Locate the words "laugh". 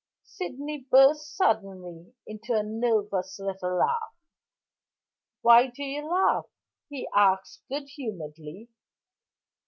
3.77-4.17, 6.11-6.47